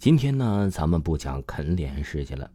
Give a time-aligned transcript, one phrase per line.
[0.00, 2.50] 今天呢，咱们不讲啃脸事情了，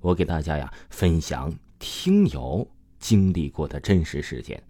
[0.00, 2.66] 我给大家呀分享听友
[2.98, 4.62] 经历过的真实事件。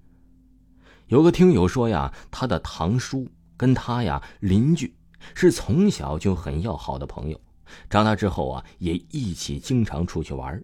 [1.07, 4.93] 有个听友说呀，他的堂叔跟他呀邻居
[5.37, 7.41] 是从小就很要好的朋友，
[7.89, 10.61] 长大之后啊也一起经常出去玩。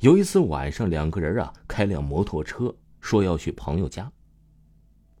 [0.00, 4.10] 有一次晚上，两个人啊开辆摩托车，说要去朋友家。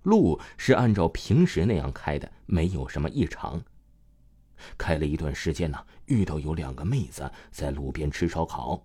[0.04, 3.62] 路是按照平时那样开的，没有什么异常。
[4.76, 8.84] 开了一段时间呢，遇到有两个妹子在路边吃烧烤，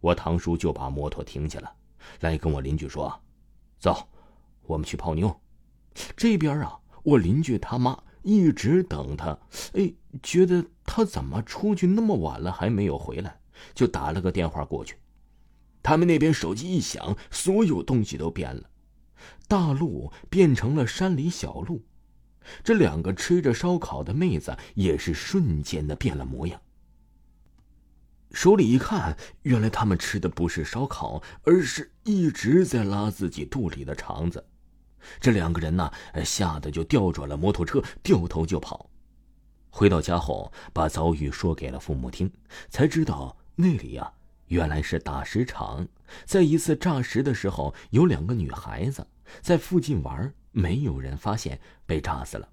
[0.00, 1.72] 我堂叔就把摩托停下了，
[2.20, 3.20] 来跟我邻居说
[3.78, 4.08] ：“走，
[4.62, 5.34] 我们去泡妞。”
[6.16, 9.38] 这边啊，我邻居他妈一直等他，
[9.72, 13.40] 哎，觉得他怎么出去那么晚了还没有回来，
[13.74, 14.96] 就打了个电话过去。
[15.82, 18.68] 他们那边手机一响，所有东西都变了，
[19.48, 21.82] 大路变成了山里小路。
[22.62, 26.60] 这两个吃着烧烤的妹子也是瞬间的变了模样。
[28.32, 34.44] 手里一看，原来他们吃的不是烧烤，而是一直在拉自己肚里的肠子。
[35.20, 35.90] 这两个人呢，
[36.24, 38.90] 吓得就调转了摩托车，掉头就跑。
[39.70, 42.30] 回到家后，把遭遇说给了父母听，
[42.68, 44.12] 才知道那里呀，
[44.48, 45.86] 原来是打石场。
[46.24, 49.06] 在一次炸石的时候，有两个女孩子
[49.40, 50.34] 在附近玩。
[50.56, 52.48] 没有人发现被炸死了，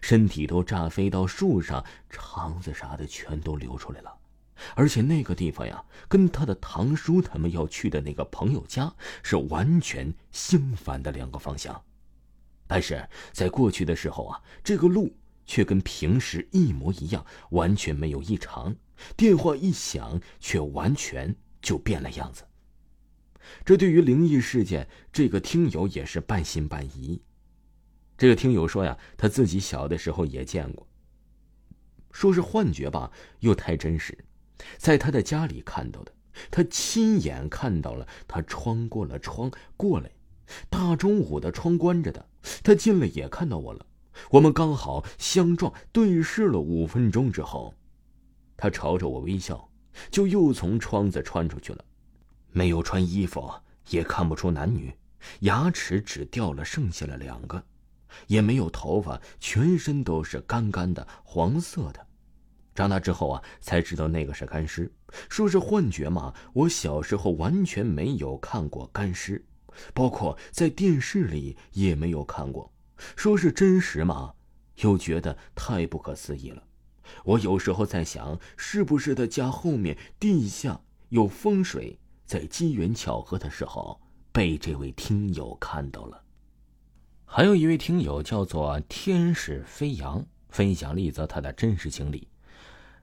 [0.00, 4.12] 身体都炸飞到树上，肠子啥的全都流出来了。
[4.74, 11.80] 而且那个地方呀，跟他的堂叔他们要去的那个朋友家是完全相反的两个方向。
[12.66, 15.16] 但是在过去的时候啊，这个路
[15.46, 18.74] 却跟平时一模一样，完全没有异常。
[19.16, 21.32] 电话一响，却完全
[21.62, 22.42] 就变了样子。
[23.64, 27.22] 这对于灵异事件，这个听友也是半信半疑。
[28.16, 30.86] 这个听友说呀，他自己小的时候也见过。
[32.12, 34.16] 说是幻觉吧，又太真实，
[34.78, 36.12] 在他的家里看到的，
[36.50, 40.08] 他亲眼看到了，他穿过了窗过来，
[40.70, 42.24] 大中午的窗关着的，
[42.62, 43.84] 他进来也看到我了，
[44.30, 47.74] 我们刚好相撞对视了五分钟之后，
[48.56, 49.68] 他朝着我微笑，
[50.08, 51.84] 就又从窗子穿出去了，
[52.52, 53.52] 没有穿衣服，
[53.90, 54.94] 也看不出男女，
[55.40, 57.60] 牙齿只掉了剩下了两个。
[58.26, 62.06] 也没有头发，全身都是干干的黄色的。
[62.74, 64.92] 长大之后啊，才知道那个是干尸。
[65.28, 69.44] 说是幻觉嘛，我小时候完全没有看过干尸，
[69.92, 72.72] 包括在电视里也没有看过。
[73.14, 74.34] 说是真实嘛，
[74.78, 76.62] 又觉得太不可思议了。
[77.24, 81.96] 我有时候在想，是不是他家后面地下有风水，
[82.26, 84.00] 在机缘巧合的时候
[84.32, 86.23] 被这位听友看到了。
[87.36, 92.28] 还有一位听友叫做天使飞扬，分享了一则他的真实经历。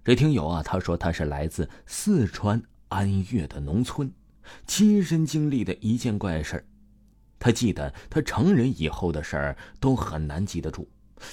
[0.05, 4.09] 这听友啊，他说他是来自四川安岳的农村，
[4.65, 6.65] 亲身经历的一件怪事
[7.39, 10.87] 他记得他成人以后的事儿都很难记得住，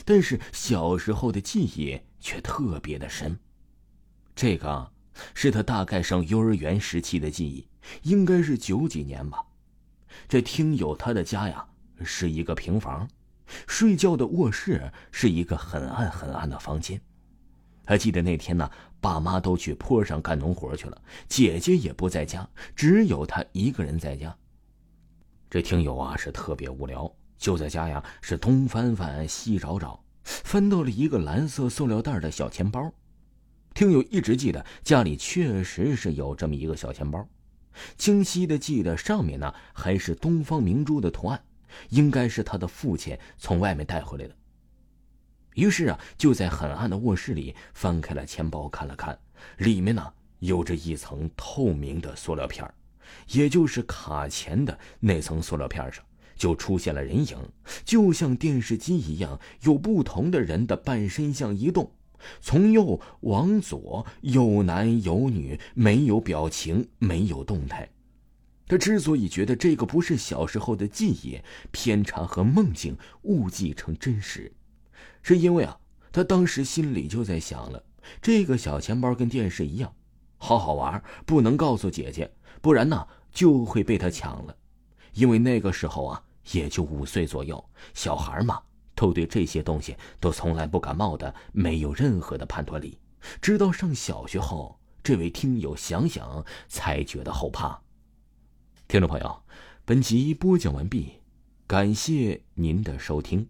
[0.04, 3.38] 但是小时候的记忆却特别的深。
[4.34, 4.90] 这个
[5.34, 7.68] 是他大概上幼儿园时期的记忆，
[8.02, 9.40] 应该是九几年吧。
[10.28, 11.64] 这听友他的家呀。
[12.04, 13.08] 是一个平房，
[13.66, 17.00] 睡觉的卧室是一个很暗很暗的房间。
[17.86, 18.70] 还记得那天呢，
[19.00, 24.36] 爸妈都去坡上干农活去了，姐姐也不在家，只有他一个人在家。
[25.48, 32.92] 这听友啊是特别无聊，就在家呀是东翻翻西找找，翻到了一个蓝色塑料袋的小钱包。
[33.72, 37.26] 听友一直记得家里确实是有这么一个小钱包，
[37.96, 41.42] 清晰的记得上面呢还是东方明珠的图案。
[41.90, 44.34] 应该是他的父亲从外面带回来的。
[45.54, 49.18] 于是啊，就在很暗的卧室里翻开了钱包，看了看，
[49.56, 52.64] 里面呢有着一层透明的塑料片
[53.28, 56.04] 也就是卡钱的那层塑料片上
[56.36, 57.36] 就出现了人影，
[57.84, 61.90] 就像电视机一样，有不同的人的半身像移动，
[62.40, 67.88] 从右往左，有男有女，没有表情，没有动态。
[68.68, 71.40] 他之所以觉得这个不是小时候的记忆
[71.72, 74.52] 偏差和梦境误记成真实，
[75.22, 75.78] 是因为啊，
[76.12, 77.82] 他当时心里就在想了：
[78.20, 79.90] 这个小钱包跟电视一样，
[80.36, 82.30] 好好玩，不能告诉姐姐，
[82.60, 84.54] 不然呢就会被他抢了。
[85.14, 86.22] 因为那个时候啊，
[86.52, 88.60] 也就五岁左右，小孩嘛，
[88.94, 92.98] 都对这些东西都从来不感冒的，没有任何的判断力。
[93.40, 97.80] 直到上小学后，这位听友想想才觉得后怕。
[98.88, 99.42] 听众朋友，
[99.84, 101.12] 本集播讲完毕，
[101.66, 103.46] 感谢您的收听。